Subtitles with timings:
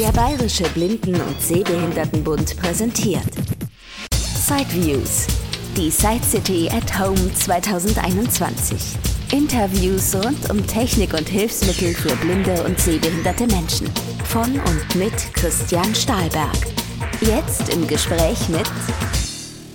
[0.00, 3.30] Der Bayerische Blinden- und Sehbehindertenbund präsentiert
[4.10, 5.28] Sideviews,
[5.76, 8.96] die Side City at Home 2021.
[9.32, 13.88] Interviews rund um Technik und Hilfsmittel für blinde und sehbehinderte Menschen.
[14.24, 16.58] Von und mit Christian Stahlberg.
[17.20, 18.68] Jetzt im Gespräch mit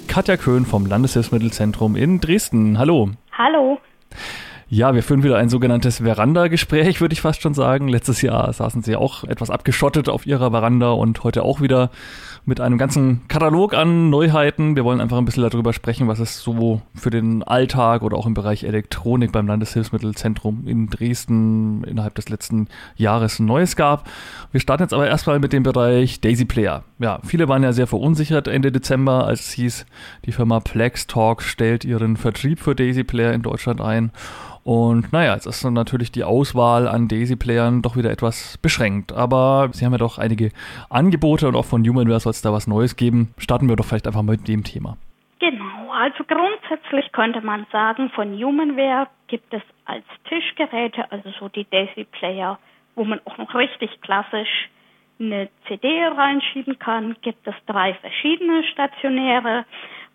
[0.10, 2.78] Katja Köhn vom Landeshilfsmittelzentrum in Dresden.
[2.78, 3.12] Hallo.
[3.32, 3.80] Hallo.
[4.72, 7.88] Ja, wir führen wieder ein sogenanntes Veranda-Gespräch, würde ich fast schon sagen.
[7.88, 11.90] Letztes Jahr saßen Sie auch etwas abgeschottet auf Ihrer Veranda und heute auch wieder
[12.46, 14.76] mit einem ganzen Katalog an Neuheiten.
[14.76, 18.28] Wir wollen einfach ein bisschen darüber sprechen, was es so für den Alltag oder auch
[18.28, 24.08] im Bereich Elektronik beim Landeshilfsmittelzentrum in Dresden innerhalb des letzten Jahres Neues gab.
[24.52, 26.84] Wir starten jetzt aber erstmal mit dem Bereich Daisy Player.
[27.00, 29.86] Ja, viele waren ja sehr verunsichert Ende Dezember, als es hieß,
[30.26, 34.12] die Firma Plex Talk stellt ihren Vertrieb für Daisy Player in Deutschland ein.
[34.70, 39.12] Und naja, jetzt ist natürlich die Auswahl an Daisy-Playern doch wieder etwas beschränkt.
[39.12, 40.52] Aber sie haben ja doch einige
[40.92, 43.34] Angebote und auch von Humanware soll es da was Neues geben.
[43.40, 44.96] Starten wir doch vielleicht einfach mal mit dem Thema.
[45.40, 51.66] Genau, also grundsätzlich könnte man sagen, von Humanware gibt es als Tischgeräte, also so die
[51.72, 52.60] Daisy-Player,
[52.94, 54.70] wo man auch noch richtig klassisch
[55.20, 59.66] eine CD reinschieben kann, gibt es drei verschiedene stationäre.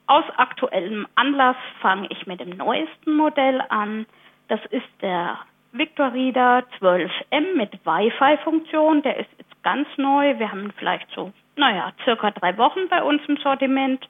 [0.06, 4.06] Aus aktuellem Anlass fange ich mit dem neuesten Modell an.
[4.48, 5.38] Das ist der
[5.72, 9.02] Victor Reader 12M mit Wi-Fi-Funktion.
[9.02, 10.38] Der ist jetzt ganz neu.
[10.38, 14.06] Wir haben vielleicht so, naja, circa drei Wochen bei uns im Sortiment.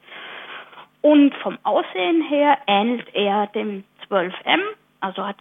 [1.01, 4.59] Und vom Aussehen her ähnelt er dem 12M,
[5.01, 5.37] also hat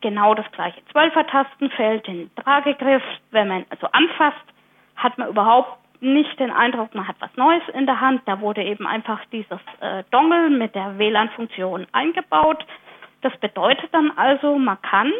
[0.00, 3.02] genau das gleiche 12er Tastenfeld, den Tragegriff.
[3.30, 4.44] Wenn man also anfasst,
[4.96, 8.22] hat man überhaupt nicht den Eindruck, man hat was Neues in der Hand.
[8.26, 12.64] Da wurde eben einfach dieses äh, Dongle mit der WLAN-Funktion eingebaut.
[13.24, 15.10] Das bedeutet dann also, man kann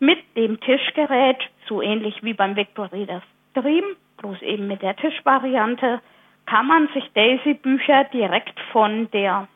[0.00, 1.38] mit dem Tischgerät,
[1.68, 3.84] so ähnlich wie beim Victor Reader Stream,
[4.16, 6.00] bloß eben mit der Tischvariante,
[6.46, 9.46] kann man sich Daisy-Bücher direkt von der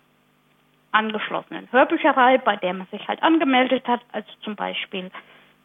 [0.93, 5.11] angeschlossenen Hörbücherei, bei der man sich halt angemeldet hat, also zum Beispiel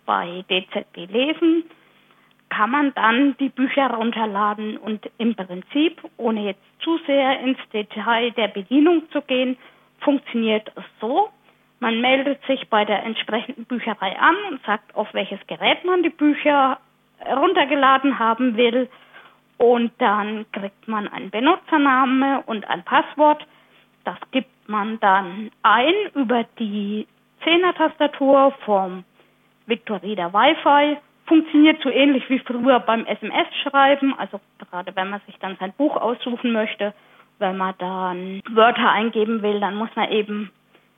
[0.08, 1.66] bei DZB Lesen,
[2.50, 8.32] kann man dann die Bücher runterladen und im Prinzip, ohne jetzt zu sehr ins Detail
[8.32, 9.56] der Bedienung zu gehen,
[10.00, 11.30] funktioniert es so,
[11.80, 16.10] man meldet sich bei der entsprechenden Bücherei an und sagt, auf welches Gerät man die
[16.10, 16.78] Bücher
[17.26, 18.90] runtergeladen haben will.
[19.58, 23.46] Und dann kriegt man einen Benutzername und ein Passwort.
[24.04, 27.08] Das gibt man dann ein über die
[27.44, 29.04] Zehner-Tastatur vom
[29.66, 30.98] Victorida Wi-Fi.
[31.26, 34.18] Funktioniert so ähnlich wie früher beim SMS-Schreiben.
[34.18, 34.40] Also
[34.70, 36.94] gerade wenn man sich dann sein Buch aussuchen möchte,
[37.38, 40.52] wenn man dann Wörter eingeben will, dann muss man eben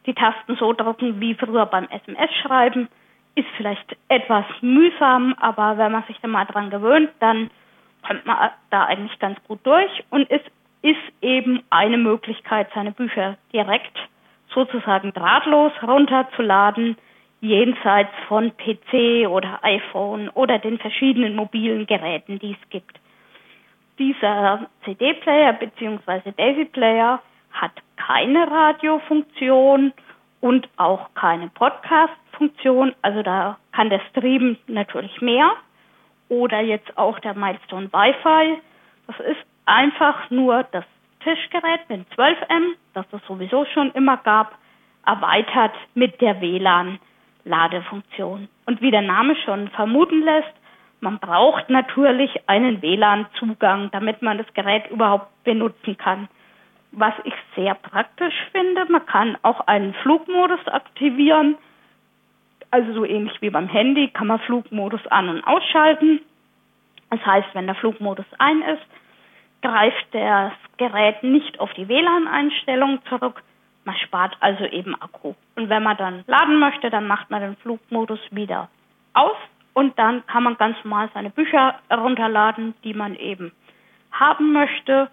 [0.05, 2.87] die Tasten so drücken wie früher beim SMS-Schreiben.
[3.35, 7.49] Ist vielleicht etwas mühsam, aber wenn man sich dann mal dran gewöhnt, dann
[8.05, 10.41] kommt man da eigentlich ganz gut durch und es
[10.81, 13.97] ist eben eine Möglichkeit, seine Bücher direkt
[14.53, 16.97] sozusagen drahtlos runterzuladen,
[17.39, 22.99] jenseits von PC oder iPhone oder den verschiedenen mobilen Geräten, die es gibt.
[23.97, 26.31] Dieser CD-Player bzw.
[26.35, 29.93] Daisy-Player hat keine Radiofunktion
[30.41, 32.93] und auch keine Podcast-Funktion.
[33.01, 35.53] Also da kann der Stream natürlich mehr.
[36.29, 38.57] Oder jetzt auch der Milestone Wi-Fi.
[39.07, 40.85] Das ist einfach nur das
[41.23, 44.57] Tischgerät mit 12M, das es sowieso schon immer gab,
[45.05, 48.47] erweitert mit der WLAN-Ladefunktion.
[48.65, 50.53] Und wie der Name schon vermuten lässt,
[51.01, 56.29] man braucht natürlich einen WLAN-Zugang, damit man das Gerät überhaupt benutzen kann
[56.91, 58.85] was ich sehr praktisch finde.
[58.85, 61.57] Man kann auch einen Flugmodus aktivieren.
[62.69, 66.21] Also so ähnlich wie beim Handy kann man Flugmodus an- und ausschalten.
[67.09, 68.85] Das heißt, wenn der Flugmodus ein ist,
[69.61, 73.43] greift das Gerät nicht auf die WLAN-Einstellung zurück.
[73.83, 75.33] Man spart also eben Akku.
[75.55, 78.69] Und wenn man dann laden möchte, dann macht man den Flugmodus wieder
[79.13, 79.35] aus
[79.73, 83.51] und dann kann man ganz normal seine Bücher herunterladen, die man eben
[84.11, 85.09] haben möchte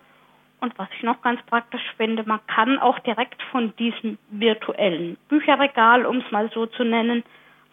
[0.61, 6.05] und was ich noch ganz praktisch finde, man kann auch direkt von diesem virtuellen Bücherregal,
[6.07, 7.23] um es mal so zu nennen,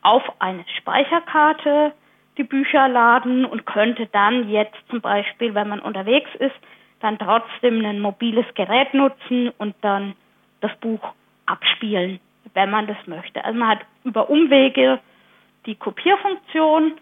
[0.01, 1.93] auf eine Speicherkarte
[2.37, 6.55] die Bücher laden und könnte dann jetzt zum Beispiel, wenn man unterwegs ist,
[6.99, 10.15] dann trotzdem ein mobiles Gerät nutzen und dann
[10.61, 11.13] das Buch
[11.45, 12.19] abspielen,
[12.53, 13.43] wenn man das möchte.
[13.43, 14.99] Also man hat über Umwege
[15.65, 16.93] die Kopierfunktion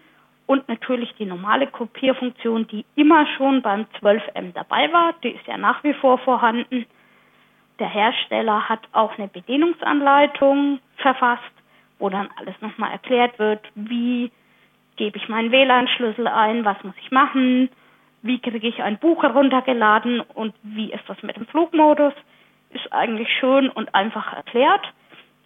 [0.46, 5.58] und natürlich die normale Kopierfunktion, die immer schon beim 12M dabei war, die ist ja
[5.58, 6.86] nach wie vor vorhanden.
[7.80, 11.44] Der Hersteller hat auch eine Bedienungsanleitung verfasst,
[12.00, 14.32] wo dann alles nochmal erklärt wird, wie
[14.96, 17.70] gebe ich meinen WLAN-Schlüssel ein, was muss ich machen,
[18.22, 22.14] wie kriege ich ein Buch heruntergeladen und wie ist das mit dem Flugmodus,
[22.70, 24.86] ist eigentlich schön und einfach erklärt.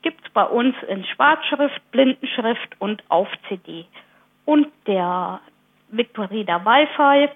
[0.02, 3.86] Gibt es bei uns in Schwarzschrift, Blindenschrift und auf CD.
[4.48, 5.42] Und der
[5.90, 7.30] Victorida Wi-Fi,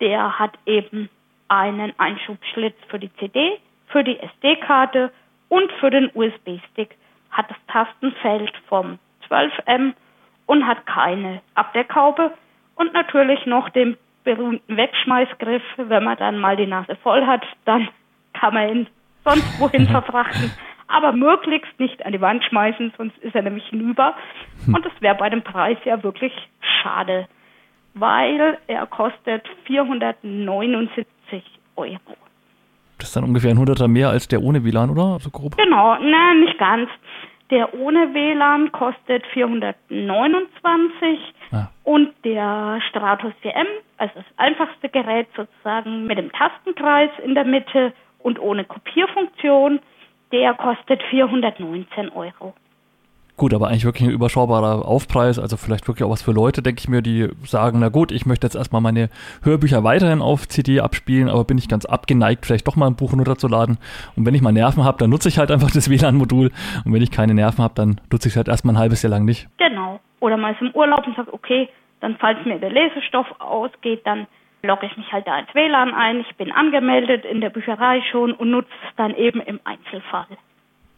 [0.00, 1.08] der hat eben
[1.46, 5.12] einen Einschubschlitz für die CD, für die SD-Karte
[5.48, 6.96] und für den USB-Stick.
[7.30, 8.98] Hat das Tastenfeld vom
[9.28, 9.92] 12M
[10.46, 12.32] und hat keine Abdeckhaube
[12.74, 15.62] und natürlich noch den berühmten Wegschmeißgriff.
[15.76, 17.88] Wenn man dann mal die Nase voll hat, dann
[18.32, 18.86] kann man ihn
[19.24, 20.50] sonst wohin verfrachten.
[20.90, 24.14] Aber möglichst nicht an die Wand schmeißen, sonst ist er nämlich hinüber.
[24.64, 24.74] Hm.
[24.74, 26.32] Und das wäre bei dem Preis ja wirklich
[26.82, 27.28] schade,
[27.94, 31.44] weil er kostet 479
[31.76, 32.16] Euro.
[32.98, 35.18] Das ist dann ungefähr ein Hunderter mehr als der ohne WLAN, oder?
[35.20, 35.56] So grob?
[35.56, 36.90] Genau, ne, nicht ganz.
[37.50, 41.18] Der ohne WLAN kostet 429
[41.52, 41.68] ah.
[41.82, 43.66] und der Stratos 4M,
[43.96, 49.80] also das einfachste Gerät sozusagen mit dem Tastenkreis in der Mitte und ohne Kopierfunktion,
[50.32, 52.54] der kostet 419 Euro.
[53.40, 56.80] Gut, aber eigentlich wirklich ein überschaubarer Aufpreis, also vielleicht wirklich auch was für Leute, denke
[56.80, 59.08] ich mir, die sagen, na gut, ich möchte jetzt erstmal meine
[59.42, 63.14] Hörbücher weiterhin auf CD abspielen, aber bin ich ganz abgeneigt, vielleicht doch mal ein Buch
[63.14, 63.78] runterzuladen.
[64.14, 66.50] Und wenn ich mal Nerven habe, dann nutze ich halt einfach das WLAN-Modul.
[66.84, 69.10] Und wenn ich keine Nerven habe, dann nutze ich es halt erstmal ein halbes Jahr
[69.10, 69.48] lang nicht.
[69.56, 70.00] Genau.
[70.20, 74.26] Oder mal ist im Urlaub und sage, okay, dann falls mir der Lesestoff ausgeht, dann
[74.62, 76.20] logge ich mich halt da ins WLAN ein.
[76.20, 80.26] Ich bin angemeldet in der Bücherei schon und nutze es dann eben im Einzelfall.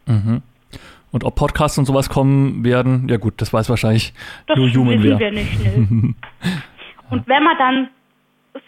[0.06, 0.43] Mhm.
[1.12, 4.14] Und ob Podcasts und sowas kommen werden, ja gut, das weiß wahrscheinlich
[4.47, 5.19] das nur Humanware.
[5.19, 5.75] wir nicht, nö.
[7.11, 7.88] und wenn man dann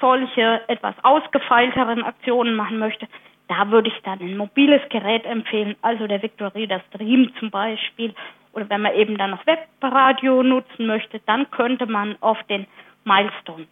[0.01, 3.09] solche etwas ausgefeilteren Aktionen machen möchte,
[3.49, 8.15] da würde ich dann ein mobiles Gerät empfehlen, also der Victorida Stream zum Beispiel.
[8.53, 12.67] Oder wenn man eben dann noch Webradio nutzen möchte, dann könnte man auf den
[13.05, 13.67] Milestone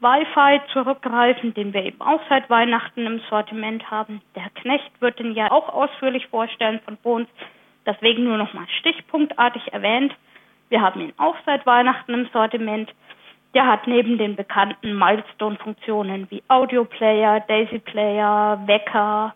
[0.00, 4.20] Wi-Fi zurückgreifen, den wir eben auch seit Weihnachten im Sortiment haben.
[4.34, 7.28] Der Knecht wird den ja auch ausführlich vorstellen von Bones.
[7.86, 10.14] Deswegen nur noch mal stichpunktartig erwähnt.
[10.68, 12.92] Wir haben ihn auch seit Weihnachten im Sortiment.
[13.54, 19.34] Der hat neben den bekannten Milestone-Funktionen wie Audioplayer, Daisy Player, Wecker,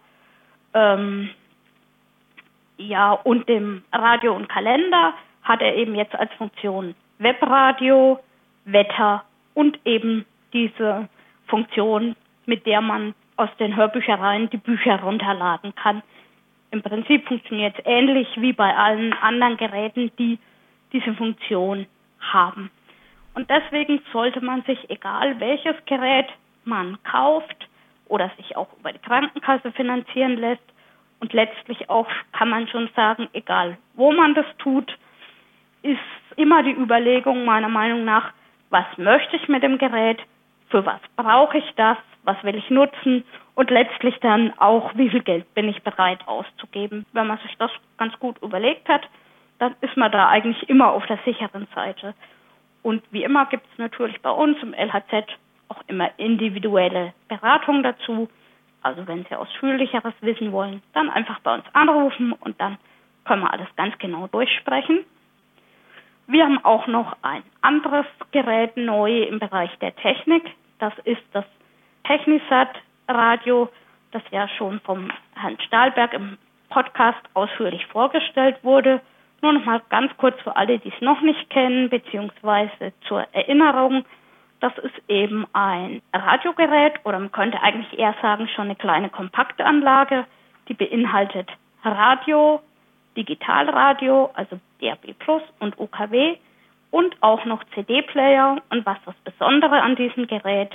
[0.75, 1.31] ähm,
[2.77, 8.19] ja und dem Radio und Kalender hat er eben jetzt als Funktion Webradio,
[8.65, 9.25] Wetter
[9.55, 11.09] und eben diese
[11.47, 12.17] Funktion,
[12.47, 16.03] mit der man aus den Hörbüchereien die Bücher runterladen kann.
[16.71, 20.39] Im Prinzip funktioniert es ähnlich wie bei allen anderen Geräten, die
[20.93, 21.87] diese Funktion
[22.21, 22.71] haben.
[23.35, 26.27] Und deswegen sollte man sich, egal welches Gerät
[26.65, 27.69] man kauft
[28.09, 30.63] oder sich auch über die Krankenkasse finanzieren lässt,
[31.21, 34.97] und letztlich auch kann man schon sagen, egal wo man das tut,
[35.83, 35.99] ist
[36.37, 38.33] immer die Überlegung meiner Meinung nach,
[38.71, 40.19] was möchte ich mit dem Gerät,
[40.71, 43.25] für was brauche ich das, was will ich nutzen
[43.55, 47.05] und letztlich dann auch, wie viel Geld bin ich bereit auszugeben.
[47.13, 49.03] Wenn man sich das ganz gut überlegt hat,
[49.59, 52.15] dann ist man da eigentlich immer auf der sicheren Seite.
[52.83, 55.27] Und wie immer gibt es natürlich bei uns im LHZ
[55.69, 58.29] auch immer individuelle Beratung dazu.
[58.83, 62.79] Also wenn Sie ausführlicheres wissen wollen, dann einfach bei uns anrufen und dann
[63.25, 65.05] können wir alles ganz genau durchsprechen.
[66.27, 70.45] Wir haben auch noch ein anderes Gerät neu im Bereich der Technik.
[70.81, 71.45] Das ist das
[72.05, 72.71] Technisat
[73.07, 73.69] Radio,
[74.13, 76.39] das ja schon vom Herrn Stahlberg im
[76.71, 79.01] Podcast ausführlich vorgestellt wurde.
[79.43, 84.05] Nur noch mal ganz kurz für alle, die es noch nicht kennen, beziehungsweise zur Erinnerung.
[84.61, 90.27] Das ist eben ein Radiogerät oder man könnte eigentlich eher sagen schon eine kleine Kompaktanlage,
[90.69, 91.49] die beinhaltet
[91.85, 92.61] Radio,
[93.17, 96.37] Digitalradio, also DAB Plus und UKW
[96.91, 98.59] und auch noch CD-Player.
[98.71, 100.71] Und was das Besondere an diesem Gerät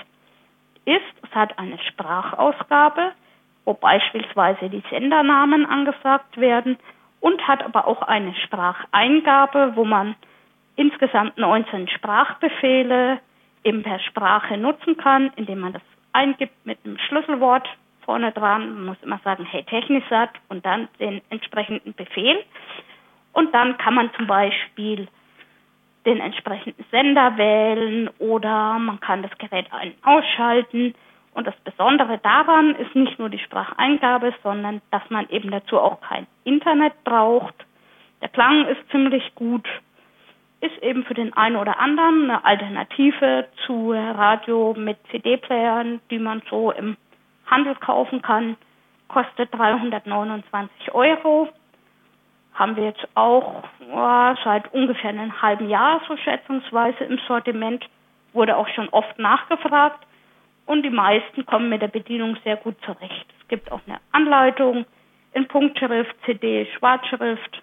[0.85, 3.11] ist, es hat eine Sprachausgabe,
[3.65, 6.77] wo beispielsweise die Sendernamen angesagt werden
[7.19, 10.15] und hat aber auch eine Spracheingabe, wo man
[10.75, 13.19] insgesamt 19 Sprachbefehle
[13.63, 15.81] eben per Sprache nutzen kann, indem man das
[16.13, 17.67] eingibt mit einem Schlüsselwort
[18.05, 18.73] vorne dran.
[18.75, 22.43] Man muss immer sagen, hey Technisat und dann den entsprechenden Befehl.
[23.33, 25.07] Und dann kann man zum Beispiel
[26.05, 30.93] den entsprechenden Sender wählen oder man kann das Gerät ein- ausschalten.
[31.33, 35.99] Und das Besondere daran ist nicht nur die Spracheingabe, sondern dass man eben dazu auch
[36.01, 37.55] kein Internet braucht.
[38.21, 39.67] Der Klang ist ziemlich gut,
[40.61, 46.41] ist eben für den einen oder anderen eine Alternative zu Radio mit CD-Playern, die man
[46.49, 46.95] so im
[47.47, 48.55] Handel kaufen kann.
[49.07, 51.49] Kostet 329 Euro
[52.55, 57.85] haben wir jetzt auch oh, seit ungefähr einem halben Jahr so schätzungsweise im Sortiment.
[58.33, 60.05] Wurde auch schon oft nachgefragt
[60.65, 63.25] und die meisten kommen mit der Bedienung sehr gut zurecht.
[63.41, 64.85] Es gibt auch eine Anleitung
[65.33, 67.61] in Punktschrift, CD, Schwarzschrift.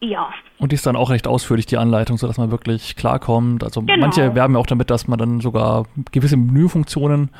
[0.00, 0.30] Ja.
[0.58, 3.64] Und die ist dann auch recht ausführlich, die Anleitung, sodass man wirklich klarkommt.
[3.64, 3.98] Also genau.
[3.98, 7.30] manche werben ja auch damit, dass man dann sogar gewisse Menüfunktionen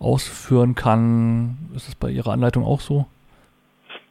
[0.00, 1.70] ausführen kann.
[1.74, 3.06] Ist das bei Ihrer Anleitung auch so?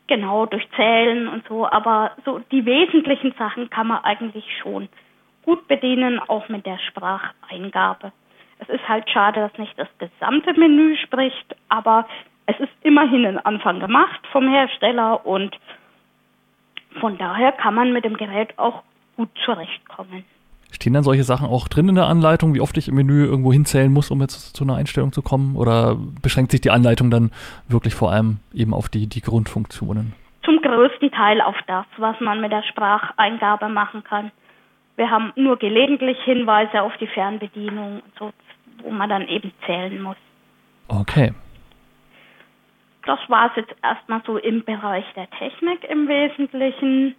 [0.08, 1.70] Genau, durch Zählen und so.
[1.70, 4.88] Aber so die wesentlichen Sachen kann man eigentlich schon
[5.44, 8.12] gut bedienen, auch mit der Spracheingabe.
[8.60, 12.08] Es ist halt schade, dass nicht das gesamte Menü spricht, aber
[12.48, 15.58] es ist immerhin ein Anfang gemacht vom Hersteller und
[17.00, 18.84] von daher kann man mit dem Gerät auch
[19.16, 20.26] gut zurechtkommen.
[20.78, 23.52] Stehen dann solche Sachen auch drin in der Anleitung, wie oft ich im Menü irgendwo
[23.52, 25.56] hinzählen muss, um jetzt zu einer Einstellung zu kommen?
[25.56, 27.32] Oder beschränkt sich die Anleitung dann
[27.68, 30.14] wirklich vor allem eben auf die, die Grundfunktionen?
[30.46, 34.32] Zum größten Teil auf das, was man mit der Spracheingabe machen kann.
[34.98, 38.32] Wir haben nur gelegentlich Hinweise auf die Fernbedienung, so,
[38.84, 40.18] wo man dann eben zählen muss.
[40.90, 41.34] Okay.
[43.08, 47.16] Das war es jetzt erstmal so im Bereich der Technik im Wesentlichen.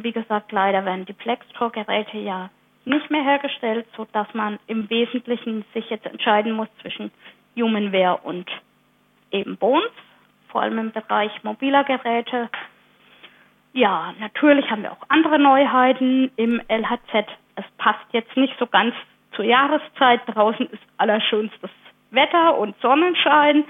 [0.00, 2.50] Wie gesagt, leider werden die Plextor-Geräte ja
[2.84, 7.10] nicht mehr hergestellt, sodass man im Wesentlichen sich jetzt entscheiden muss zwischen
[7.56, 8.48] Humanware und
[9.32, 9.90] eben Bones,
[10.48, 12.48] vor allem im Bereich mobiler Geräte.
[13.72, 17.26] Ja, natürlich haben wir auch andere Neuheiten im LHZ.
[17.56, 18.94] Es passt jetzt nicht so ganz
[19.32, 20.20] zur Jahreszeit.
[20.26, 21.70] Draußen ist allerschönstes
[22.12, 23.64] Wetter und Sonnenschein.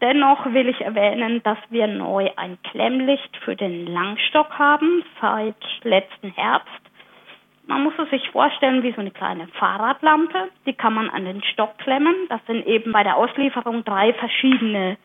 [0.00, 6.32] Dennoch will ich erwähnen, dass wir neu ein Klemmlicht für den Langstock haben seit letzten
[6.32, 6.68] Herbst.
[7.66, 10.50] Man muss es sich vorstellen wie so eine kleine Fahrradlampe.
[10.66, 12.14] Die kann man an den Stock klemmen.
[12.28, 14.98] Das sind eben bei der Auslieferung drei verschiedene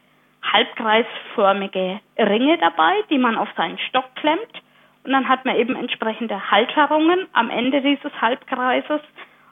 [0.43, 4.61] halbkreisförmige Ringe dabei, die man auf seinen Stock klemmt.
[5.03, 9.01] Und dann hat man eben entsprechende Halterungen am Ende dieses Halbkreises,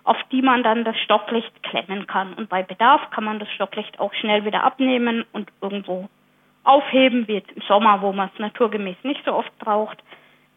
[0.03, 2.33] auf die man dann das Stocklicht klemmen kann.
[2.33, 6.09] Und bei Bedarf kann man das Stocklicht auch schnell wieder abnehmen und irgendwo
[6.63, 9.97] aufheben, wie jetzt im Sommer, wo man es naturgemäß nicht so oft braucht,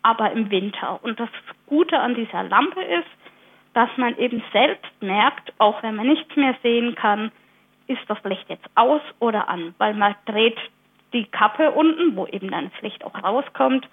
[0.03, 1.03] aber im Winter.
[1.03, 1.29] Und das
[1.67, 3.09] Gute an dieser Lampe ist,
[3.75, 7.33] dass man eben selbst merkt, auch wenn man nichts mehr sehen kann,
[7.87, 10.59] ist das Licht jetzt aus oder an, weil man dreht
[11.13, 13.87] die Kappe unten, wo eben dann das Licht auch rauskommt,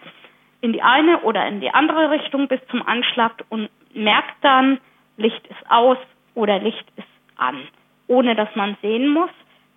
[0.62, 4.80] in die eine oder in die andere Richtung bis zum Anschlag und merkt dann,
[5.20, 5.98] Licht ist aus
[6.34, 7.68] oder Licht ist an.
[8.08, 9.30] Ohne dass man sehen muss,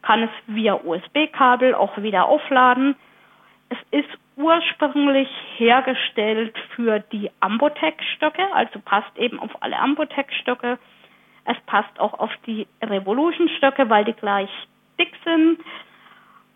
[0.03, 2.95] kann es via USB-Kabel auch wieder aufladen.
[3.69, 10.79] Es ist ursprünglich hergestellt für die Ambotech-Stöcke, also passt eben auf alle Ambotech-Stöcke.
[11.45, 14.51] Es passt auch auf die Revolution-Stöcke, weil die gleich
[14.99, 15.59] dick sind.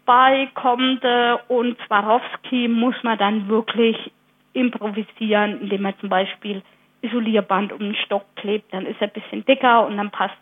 [0.04, 4.12] Bei Comde und Swarovski muss man dann wirklich
[4.52, 6.62] improvisieren, indem man zum Beispiel
[7.02, 10.34] Isolierband um den Stock klebt, dann ist er ein bisschen dicker und dann passt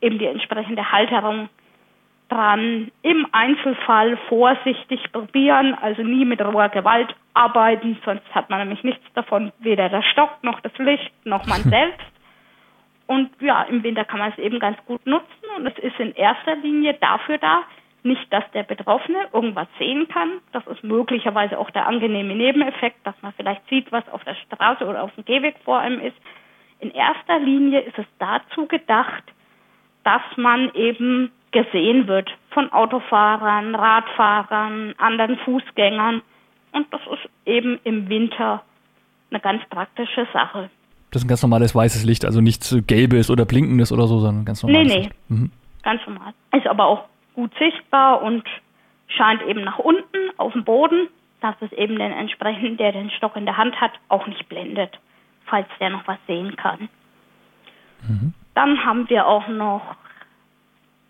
[0.00, 1.48] eben die entsprechende Halterung
[2.28, 2.90] dran.
[3.02, 9.04] Im Einzelfall vorsichtig probieren, also nie mit roher Gewalt arbeiten, sonst hat man nämlich nichts
[9.14, 12.00] davon, weder der Stock noch das Licht noch man selbst.
[13.06, 16.14] Und ja, im Winter kann man es eben ganz gut nutzen und es ist in
[16.14, 17.62] erster Linie dafür da,
[18.04, 20.40] nicht, dass der Betroffene irgendwas sehen kann.
[20.52, 24.84] Das ist möglicherweise auch der angenehme Nebeneffekt, dass man vielleicht sieht, was auf der Straße
[24.84, 26.16] oder auf dem Gehweg vor einem ist.
[26.80, 29.22] In erster Linie ist es dazu gedacht,
[30.04, 36.22] dass man eben gesehen wird von Autofahrern, Radfahrern, anderen Fußgängern.
[36.72, 38.62] Und das ist eben im Winter
[39.30, 40.70] eine ganz praktische Sache.
[41.12, 44.44] Das ist ein ganz normales weißes Licht, also nichts gelbes oder blinkendes oder so, sondern
[44.44, 45.10] ganz normales nee, nee.
[45.28, 45.52] Mhm.
[45.82, 46.32] Ganz normal.
[46.56, 48.44] Ist aber auch gut sichtbar und
[49.08, 51.08] scheint eben nach unten auf dem Boden,
[51.40, 54.98] dass es eben den entsprechenden, der den Stock in der Hand hat, auch nicht blendet,
[55.46, 56.88] falls der noch was sehen kann.
[58.08, 58.34] Mhm.
[58.54, 59.96] Dann haben wir auch noch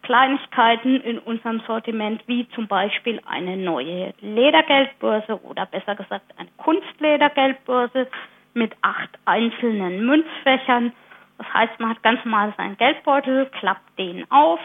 [0.02, 8.08] Kleinigkeiten in unserem Sortiment, wie zum Beispiel eine neue Ledergeldbörse oder besser gesagt eine Kunstledergeldbörse
[8.54, 10.92] mit acht einzelnen Münzfächern.
[11.38, 14.60] Das heißt, man hat ganz normal seinen Geldbeutel, klappt den auf,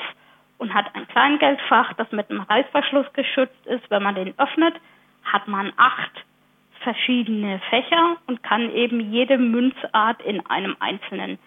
[0.58, 3.90] und hat ein Kleingeldfach, das mit einem Reißverschluss geschützt ist.
[3.90, 4.76] Wenn man den öffnet,
[5.24, 6.12] hat man acht
[6.80, 11.38] verschiedene Fächer und kann eben jede Münzart in einem einzelnen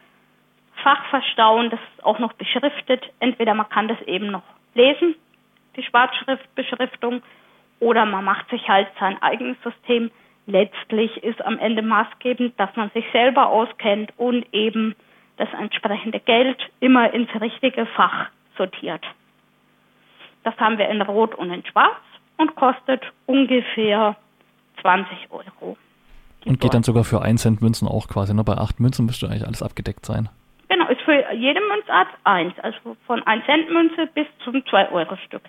[0.83, 1.71] Fach verstauen.
[1.71, 3.05] Das ist auch noch beschriftet.
[3.21, 4.43] Entweder man kann das eben noch
[4.75, 5.15] lesen,
[5.77, 7.23] die Schwarzschriftbeschriftung,
[7.81, 10.11] oder man macht sich halt sein eigenes System.
[10.47, 14.95] Letztlich ist am Ende maßgebend, dass man sich selber auskennt und eben
[15.39, 18.29] das entsprechende Geld immer ins richtige Fach
[18.61, 19.03] sortiert.
[20.45, 21.97] Das haben wir in Rot und in Schwarz
[22.37, 24.17] und kostet ungefähr
[24.83, 25.79] 20 Euro.
[26.45, 28.35] Und geht dann sogar für 1 Cent Münzen auch quasi.
[28.35, 28.45] Ne?
[28.45, 30.29] Bei 8 Münzen müsste eigentlich alles abgedeckt sein.
[30.69, 32.59] Genau, ist für jede Münzart 1.
[32.61, 35.43] Also von 1 Cent Münze bis zum 2 Euro Stück.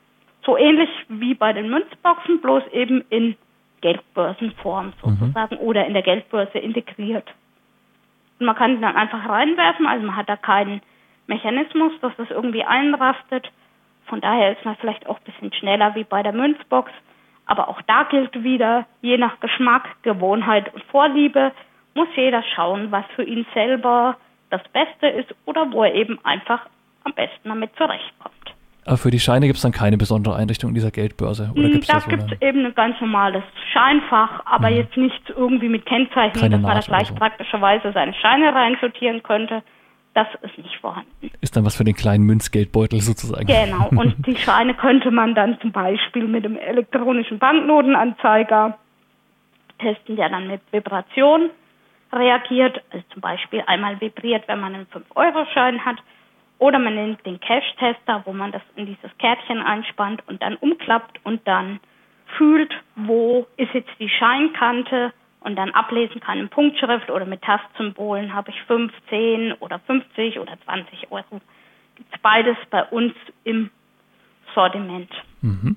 [0.46, 3.36] So ähnlich wie bei den Münzboxen, bloß eben in
[3.82, 4.94] Geldbörsenform mhm.
[5.02, 5.62] sozusagen mhm.
[5.62, 7.28] oder in der Geldbörse integriert.
[8.40, 10.82] Und man kann sie dann einfach reinwerfen, also man hat da keinen
[11.32, 13.50] Mechanismus, dass das irgendwie einrastet.
[14.06, 16.92] Von daher ist man vielleicht auch ein bisschen schneller wie bei der Münzbox.
[17.46, 21.52] Aber auch da gilt wieder, je nach Geschmack, Gewohnheit und Vorliebe,
[21.96, 24.18] muss jeder schauen, was für ihn selber
[24.50, 26.66] das Beste ist oder wo er eben einfach
[27.04, 28.36] am besten damit zurechtkommt.
[28.86, 31.52] Aber für die Scheine gibt es dann keine besondere Einrichtung in dieser Geldbörse?
[31.56, 34.78] Oder gibt's da gibt es eben ein ganz normales Scheinfach, aber mhm.
[34.78, 37.16] jetzt nicht irgendwie mit Kennzeichen, keine dass man da gleich so.
[37.16, 39.62] praktischerweise seine Scheine reinsortieren könnte.
[40.14, 41.32] Das ist nicht vorhanden.
[41.40, 43.46] Ist dann was für den kleinen Münzgeldbeutel sozusagen.
[43.46, 48.78] Genau, und die Scheine könnte man dann zum Beispiel mit dem elektronischen Banknotenanzeiger
[49.80, 51.50] testen, der dann mit Vibration
[52.12, 52.82] reagiert.
[52.92, 55.98] Also zum Beispiel einmal vibriert, wenn man einen 5-Euro-Schein hat.
[56.60, 61.20] Oder man nimmt den Cash-Tester, wo man das in dieses Kärtchen einspannt und dann umklappt
[61.24, 61.80] und dann
[62.38, 68.34] fühlt, wo ist jetzt die Scheinkante und dann ablesen kann in Punktschrift oder mit Tastsymbolen
[68.34, 71.42] habe ich 15 oder 50 oder 20 Euro.
[71.96, 73.70] Gibt beides bei uns im
[74.54, 75.12] Sortiment.
[75.42, 75.76] Mhm.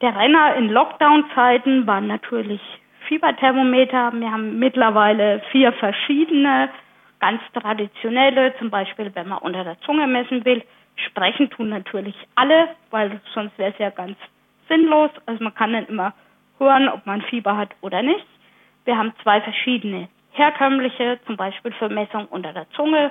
[0.00, 2.60] Der Renner in Lockdown-Zeiten war natürlich
[3.08, 4.12] Fieberthermometer.
[4.14, 6.70] Wir haben mittlerweile vier verschiedene,
[7.20, 10.62] ganz traditionelle, zum Beispiel wenn man unter der Zunge messen will.
[10.96, 14.16] Sprechen tun natürlich alle, weil sonst wäre es ja ganz
[14.68, 15.10] sinnlos.
[15.26, 16.14] Also man kann dann immer
[16.58, 18.26] hören, ob man Fieber hat oder nicht.
[18.88, 23.10] Wir haben zwei verschiedene herkömmliche, zum Beispiel für Messung unter der Zunge,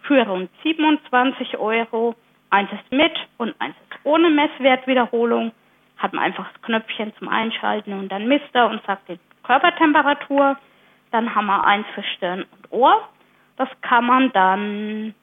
[0.00, 2.14] für rund 27 Euro.
[2.48, 5.52] Eins ist mit und eins ist ohne Messwertwiederholung.
[5.98, 10.56] Hat man einfach das Knöpfchen zum Einschalten und dann misst er und sagt die Körpertemperatur.
[11.10, 13.06] Dann haben wir eins für Stirn und Ohr.
[13.58, 15.14] Das kann man dann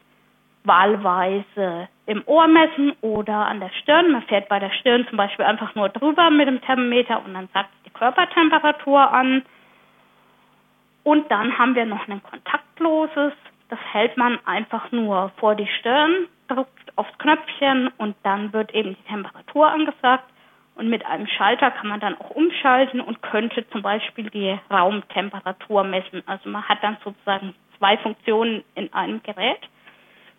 [0.66, 4.12] wahlweise im Ohr messen oder an der Stirn.
[4.12, 7.50] Man fährt bei der Stirn zum Beispiel einfach nur drüber mit dem Thermometer und dann
[7.56, 9.42] sagt die Körpertemperatur an.
[11.06, 13.34] Und dann haben wir noch ein kontaktloses.
[13.70, 18.96] Das hält man einfach nur vor die Stirn, drückt aufs Knöpfchen und dann wird eben
[18.96, 20.26] die Temperatur angesagt.
[20.74, 25.84] Und mit einem Schalter kann man dann auch umschalten und könnte zum Beispiel die Raumtemperatur
[25.84, 26.24] messen.
[26.26, 29.62] Also man hat dann sozusagen zwei Funktionen in einem Gerät,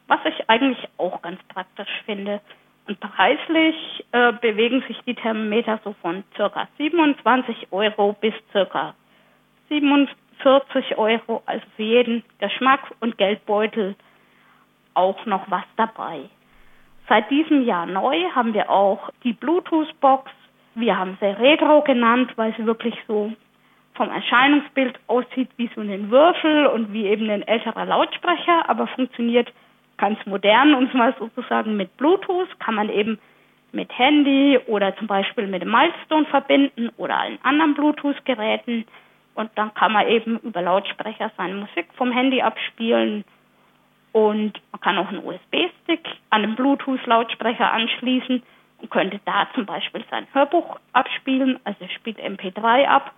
[0.09, 2.41] was ich eigentlich auch ganz praktisch finde.
[2.89, 8.95] Und preislich äh, bewegen sich die Thermometer so von circa 27 Euro bis circa
[9.69, 13.97] 47 40 Euro, also für jeden Geschmack und Geldbeutel
[14.95, 16.29] auch noch was dabei.
[17.09, 20.31] Seit diesem Jahr neu haben wir auch die Bluetooth-Box.
[20.75, 23.33] Wir haben sie Retro genannt, weil sie wirklich so
[23.95, 29.53] vom Erscheinungsbild aussieht wie so ein Würfel und wie eben ein älterer Lautsprecher, aber funktioniert
[29.97, 33.19] ganz modern und mal sozusagen mit Bluetooth kann man eben
[33.73, 38.85] mit Handy oder zum Beispiel mit dem Milestone verbinden oder allen anderen Bluetooth-Geräten.
[39.37, 43.23] Und dann kann man eben über Lautsprecher seine Musik vom Handy abspielen.
[44.13, 48.43] Und man kann auch einen USB-Stick an den Bluetooth-Lautsprecher anschließen
[48.81, 53.13] und könnte da zum Beispiel sein Hörbuch abspielen, also spielt MP3 ab.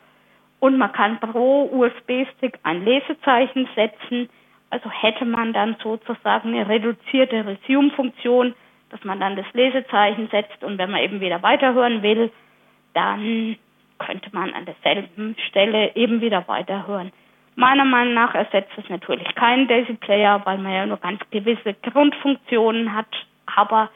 [0.58, 4.28] Und man kann pro USB-Stick ein Lesezeichen setzen.
[4.70, 8.56] Also hätte man dann sozusagen eine reduzierte Resume-Funktion,
[8.90, 12.32] dass man dann das Lesezeichen setzt und wenn man eben wieder weiterhören will,
[12.94, 13.56] dann
[13.98, 17.12] könnte man an derselben Stelle eben wieder weiterhören.
[17.56, 21.74] Meiner Meinung nach ersetzt es natürlich keinen Daisy Player, weil man ja nur ganz gewisse
[21.74, 23.08] Grundfunktionen hat.
[23.56, 23.90] Aber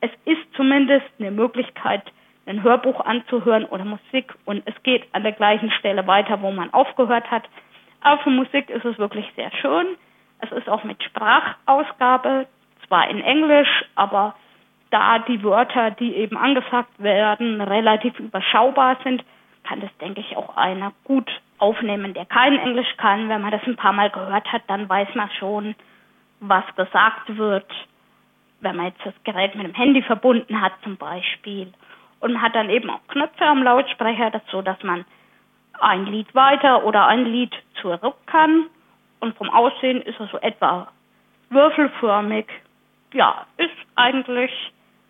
[0.00, 2.02] es ist zumindest eine Möglichkeit,
[2.46, 6.72] ein Hörbuch anzuhören oder Musik und es geht an der gleichen Stelle weiter, wo man
[6.72, 7.44] aufgehört hat.
[8.00, 9.86] Aber für Musik ist es wirklich sehr schön.
[10.40, 12.46] Es ist auch mit Sprachausgabe,
[12.86, 14.34] zwar in Englisch, aber
[14.90, 19.24] da die Wörter, die eben angesagt werden, relativ überschaubar sind,
[19.66, 23.28] kann das, denke ich, auch einer gut aufnehmen, der kein Englisch kann.
[23.28, 25.74] Wenn man das ein paar Mal gehört hat, dann weiß man schon,
[26.40, 27.70] was gesagt wird.
[28.60, 31.72] Wenn man jetzt das Gerät mit dem Handy verbunden hat zum Beispiel.
[32.20, 35.04] Und man hat dann eben auch Knöpfe am Lautsprecher dazu, dass man
[35.80, 38.66] ein Lied weiter oder ein Lied zurück kann.
[39.20, 40.88] Und vom Aussehen ist er so etwa
[41.50, 42.46] würfelförmig.
[43.12, 44.50] Ja, ist eigentlich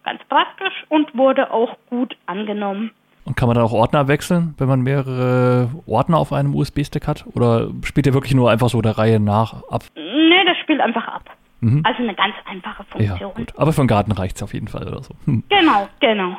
[0.05, 2.93] ganz praktisch und wurde auch gut angenommen.
[3.27, 7.27] Und kann man dann auch Ordner wechseln, wenn man mehrere Ordner auf einem USB-Stick hat?
[7.35, 9.83] Oder spielt der wirklich nur einfach so der Reihe nach ab?
[9.97, 11.25] Nee, das spielt einfach ab.
[11.61, 11.83] Mhm.
[11.85, 13.19] Also eine ganz einfache Funktion.
[13.19, 13.53] Ja, gut.
[13.57, 15.15] Aber für den Garten reicht es auf jeden Fall oder so.
[15.25, 15.43] Hm.
[15.49, 16.37] Genau, genau.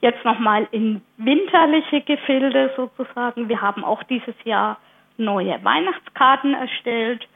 [0.00, 3.48] jetzt nochmal in winterliche Gefilde sozusagen.
[3.48, 4.78] Wir haben auch dieses Jahr
[5.16, 7.26] neue Weihnachtskarten erstellt.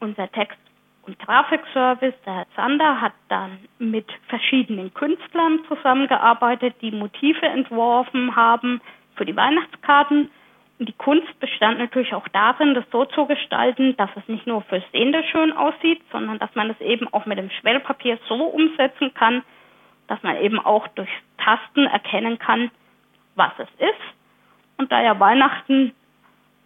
[0.00, 0.58] Unser Text-
[1.04, 8.80] und Grafikservice, der Herr Zander, hat dann mit verschiedenen Künstlern zusammengearbeitet, die Motive entworfen haben
[9.16, 10.30] für die Weihnachtskarten.
[10.78, 14.62] Und die Kunst bestand natürlich auch darin, das so zu gestalten, dass es nicht nur
[14.62, 19.12] für Sehende schön aussieht, sondern dass man es eben auch mit dem Schwellpapier so umsetzen
[19.14, 19.42] kann,
[20.06, 22.70] dass man eben auch durch Tasten erkennen kann,
[23.34, 24.16] was es ist.
[24.76, 25.92] Und da ja Weihnachten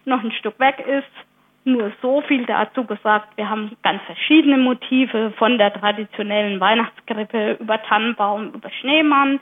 [0.04, 1.26] noch ein Stück weg ist,
[1.66, 3.36] nur so viel dazu gesagt.
[3.36, 9.40] Wir haben ganz verschiedene Motive von der traditionellen Weihnachtskrippe über Tannenbaum, über Schneemann,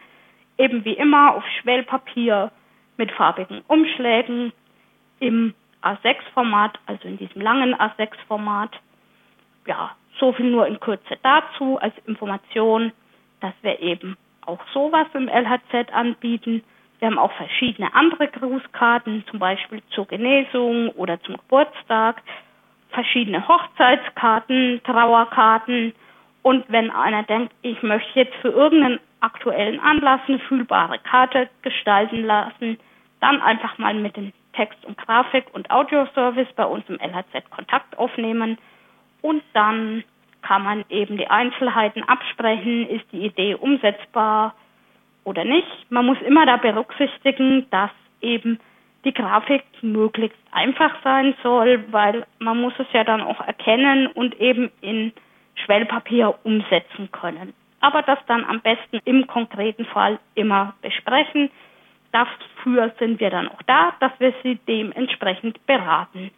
[0.59, 2.51] eben wie immer auf Schwellpapier
[2.97, 4.53] mit farbigen Umschlägen
[5.21, 8.71] im A6-Format, also in diesem langen A6-Format.
[9.67, 12.93] Ja, so viel nur in Kürze dazu als Information,
[13.41, 16.63] dass wir eben auch sowas im LHZ anbieten.
[16.99, 22.23] Wir haben auch verschiedene andere Grußkarten, zum Beispiel zur Genesung oder zum Geburtstag,
[22.91, 25.93] verschiedene Hochzeitskarten, Trauerkarten.
[26.43, 32.25] Und wenn einer denkt, ich möchte jetzt für irgendeinen aktuellen Anlass eine fühlbare Karte gestalten
[32.25, 32.79] lassen,
[33.21, 37.99] dann einfach mal mit dem Text- und Grafik- und Audioservice bei uns im LHZ Kontakt
[37.99, 38.59] aufnehmen.
[39.23, 40.05] Und dann
[40.43, 44.55] kann man eben die Einzelheiten absprechen, ist die Idee umsetzbar
[45.25, 45.69] oder nicht.
[45.91, 48.59] Man muss immer da berücksichtigen, dass eben
[49.05, 54.41] die Grafik möglichst einfach sein soll, weil man muss es ja dann auch erkennen und
[54.41, 55.13] eben in
[55.65, 57.53] Schwellpapier umsetzen können.
[57.81, 61.51] Aber das dann am besten im konkreten Fall immer besprechen
[62.15, 66.31] dafür sind wir dann auch da, dass wir sie dementsprechend beraten.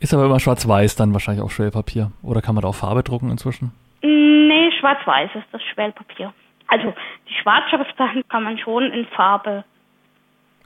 [0.00, 2.10] Ist aber immer schwarz-weiß dann wahrscheinlich auch Schwellpapier.
[2.22, 3.72] Oder kann man da auch Farbe drucken inzwischen?
[4.02, 6.32] Nee, schwarz-weiß ist das Schwellpapier.
[6.72, 6.94] Also
[7.28, 9.64] die Schwarzschriftsachen kann man schon in Farbe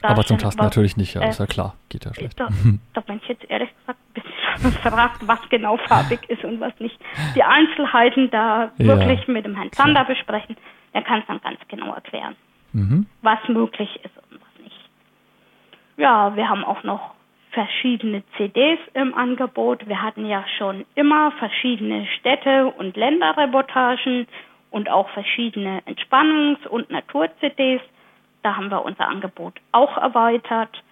[0.03, 2.39] aber zum Tasten natürlich nicht, ja, äh, ist ja klar, geht ja schlecht.
[2.39, 2.49] Da,
[2.93, 6.79] da bin ich jetzt ehrlich gesagt ein bisschen verragt, was genau farbig ist und was
[6.79, 6.95] nicht.
[7.35, 10.55] Die Einzelheiten da ja, wirklich mit dem Herrn Zander besprechen,
[10.93, 12.35] der kann es dann ganz genau erklären,
[12.73, 13.07] mhm.
[13.23, 14.13] was möglich ist
[15.97, 17.15] ja, wir haben auch noch
[17.51, 19.87] verschiedene CDs im Angebot.
[19.87, 24.27] Wir hatten ja schon immer verschiedene Städte- und Länderreportagen
[24.77, 27.81] und auch verschiedene Entspannungs- und Natur-CDs.
[28.43, 30.83] Da haben wir unser Angebot auch erweitert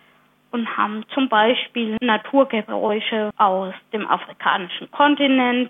[0.49, 5.69] und haben zum Beispiel Naturgeräusche aus dem afrikanischen Kontinent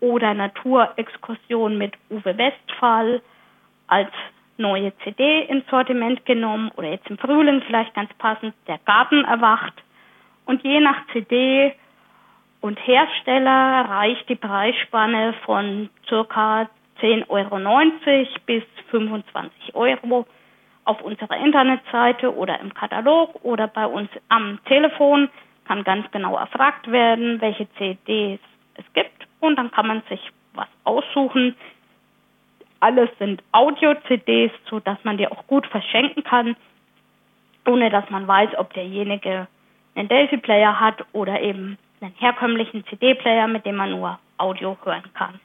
[0.00, 3.22] oder Naturexkursion mit Uwe Westphal
[3.86, 4.10] als
[4.56, 9.74] neue CD ins Sortiment genommen oder jetzt im Frühling vielleicht ganz passend der Garten erwacht.
[10.46, 11.72] Und je nach CD
[12.60, 16.68] und Hersteller reicht die Preisspanne von ca.
[17.00, 20.26] 10,90 Euro bis 25 Euro
[20.84, 25.28] auf unserer Internetseite oder im Katalog oder bei uns am Telefon.
[25.66, 28.40] Kann ganz genau erfragt werden, welche CDs
[28.74, 29.26] es gibt.
[29.40, 30.20] Und dann kann man sich
[30.54, 31.54] was aussuchen,
[32.80, 36.56] alles sind Audio-CDs, so dass man die auch gut verschenken kann,
[37.66, 39.48] ohne dass man weiß, ob derjenige
[39.94, 45.40] einen Delphi-Player hat oder eben einen herkömmlichen CD-Player, mit dem man nur Audio hören kann.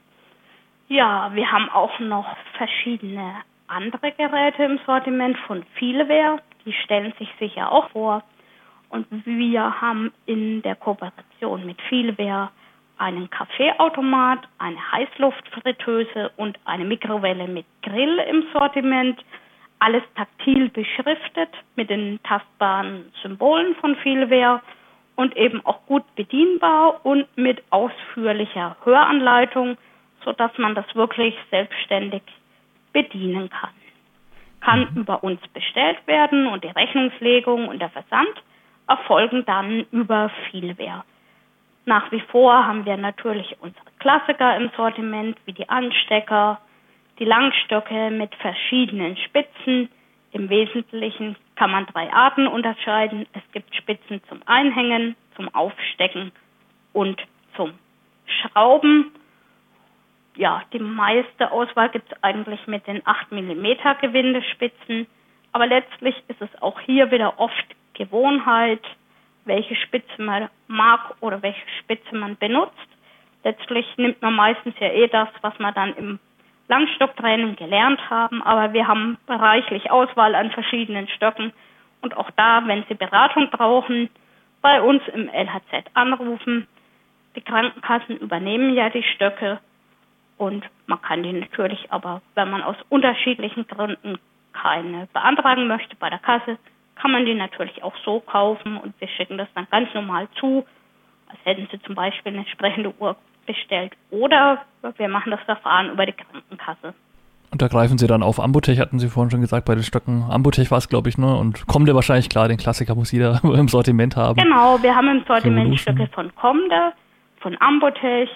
[0.92, 6.40] Ja, wir haben auch noch verschiedene andere Geräte im Sortiment von Vieleware.
[6.66, 8.22] Die stellen sich sicher auch vor.
[8.90, 12.50] Und wir haben in der Kooperation mit Vieleware
[12.98, 19.18] einen Kaffeeautomat, eine Heißluftfritteuse und eine Mikrowelle mit Grill im Sortiment.
[19.78, 24.60] Alles taktil beschriftet mit den tastbaren Symbolen von Vielware
[25.16, 29.78] und eben auch gut bedienbar und mit ausführlicher Höranleitung,
[30.24, 32.22] sodass man das wirklich selbstständig
[32.92, 33.70] bedienen kann.
[34.60, 35.00] Kann mhm.
[35.02, 38.42] über uns bestellt werden und die Rechnungslegung und der Versand
[38.88, 41.04] erfolgen dann über Vielware.
[41.84, 46.60] Nach wie vor haben wir natürlich unsere Klassiker im Sortiment, wie die Anstecker,
[47.18, 49.88] die Langstöcke mit verschiedenen Spitzen.
[50.30, 53.26] Im Wesentlichen kann man drei Arten unterscheiden.
[53.32, 56.32] Es gibt Spitzen zum Einhängen, zum Aufstecken
[56.92, 57.20] und
[57.56, 57.72] zum
[58.26, 59.12] Schrauben.
[60.36, 63.66] Ja, die meiste Auswahl gibt es eigentlich mit den 8 mm
[64.00, 65.06] Gewindespitzen.
[65.52, 68.82] Aber letztlich ist es auch hier wieder oft Gewohnheit,
[69.44, 72.72] welche Spitze man mag oder welche Spitze man benutzt.
[73.44, 76.18] Letztlich nimmt man meistens ja eh das, was man dann im
[76.68, 81.52] Langstocktraining gelernt haben, aber wir haben reichlich Auswahl an verschiedenen Stöcken
[82.00, 84.08] und auch da, wenn Sie Beratung brauchen,
[84.62, 86.66] bei uns im LHZ anrufen.
[87.36, 89.60] Die Krankenkassen übernehmen ja die Stöcke
[90.36, 94.18] und man kann die natürlich aber, wenn man aus unterschiedlichen Gründen
[94.52, 96.58] keine beantragen möchte bei der Kasse,
[96.96, 100.64] kann man die natürlich auch so kaufen und wir schicken das dann ganz normal zu,
[101.28, 103.16] als hätten Sie zum Beispiel eine entsprechende Uhr
[103.46, 103.92] bestellt.
[104.10, 104.62] Oder
[104.96, 106.94] wir machen das Verfahren über die Krankenkasse.
[107.50, 110.24] Und da greifen Sie dann auf Ambotech, hatten Sie vorhin schon gesagt, bei den Stöcken.
[110.30, 111.36] Ambotech war es, glaube ich, ne?
[111.36, 114.40] Und Comde wahrscheinlich, klar, den Klassiker muss jeder im Sortiment haben.
[114.40, 115.96] Genau, wir haben im Sortiment Revolution.
[115.96, 116.92] Stöcke von Comde,
[117.40, 118.30] von Ambotech,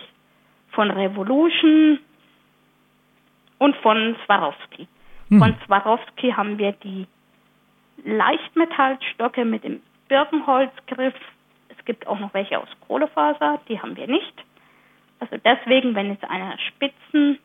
[0.77, 1.99] von Revolution
[3.59, 4.87] und von Swarovski.
[5.31, 5.39] Hm.
[5.41, 7.07] Von Swarovski haben wir die
[8.05, 11.15] Leichtmetallstöcke mit dem Birkenholzgriff.
[11.71, 14.35] Es gibt auch noch welche aus Kohlefaser, die haben wir nicht.
[15.19, 17.39] Also deswegen, wenn jetzt einer Spitzen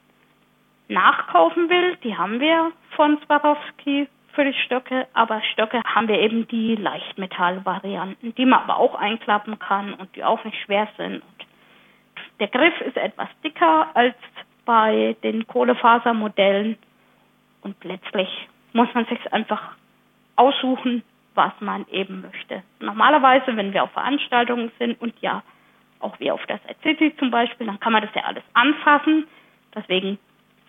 [0.90, 6.48] nachkaufen will, die haben wir von Swarovski für die Stöcke, aber Stöcke haben wir eben
[6.50, 11.22] die Leichtmetallvarianten, die man aber auch einklappen kann und die auch nicht schwer sind.
[12.42, 14.16] Der Griff ist etwas dicker als
[14.66, 16.76] bei den Kohlefasermodellen
[17.62, 19.62] und letztlich muss man sich einfach
[20.38, 21.04] aussuchen,
[21.36, 22.64] was man eben möchte.
[22.80, 25.44] Normalerweise, wenn wir auf Veranstaltungen sind und ja
[26.00, 29.28] auch wie auf der Side City zum Beispiel, dann kann man das ja alles anfassen.
[29.76, 30.18] Deswegen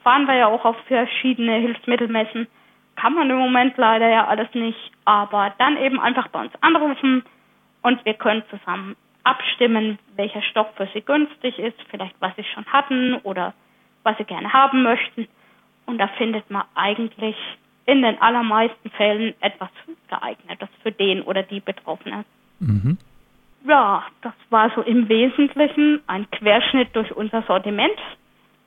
[0.05, 2.49] fahren wir ja auch auf verschiedene Hilfsmittelmessen.
[2.97, 7.25] Kann man im Moment leider ja alles nicht, aber dann eben einfach bei uns anrufen
[7.81, 12.67] und wir können zusammen abstimmen, welcher Stock für Sie günstig ist, vielleicht was Sie schon
[12.67, 13.55] hatten oder
[14.03, 15.29] was Sie gerne haben möchten.
[15.87, 17.37] Und da findet man eigentlich
[17.87, 19.71] in den allermeisten Fällen etwas
[20.09, 22.25] geeignetes für den oder die Betroffene.
[22.61, 22.99] Mhm.
[23.67, 27.99] Ja, das war so im Wesentlichen ein Querschnitt durch unser Sortiment.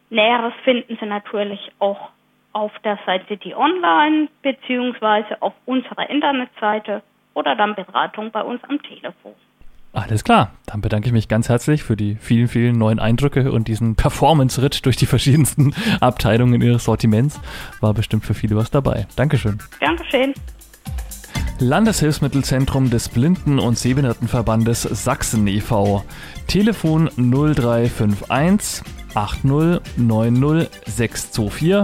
[0.10, 2.10] Näheres finden Sie natürlich auch
[2.54, 8.82] auf der Seite City Online beziehungsweise auf unserer Internetseite oder dann Beratung bei uns am
[8.82, 9.36] Telefon.
[9.96, 13.70] Alles klar, dann bedanke ich mich ganz herzlich für die vielen, vielen neuen Eindrücke und
[13.70, 17.40] diesen Performance-Ritt durch die verschiedensten Abteilungen Ihres Sortiments.
[17.80, 19.08] War bestimmt für viele was dabei.
[19.16, 19.58] Dankeschön.
[19.80, 20.34] Dankeschön.
[21.60, 26.04] Landeshilfsmittelzentrum des Blinden- und Sehbehindertenverbandes Sachsen e.V.
[26.48, 28.84] Telefon 0351
[29.16, 31.84] 80 90 624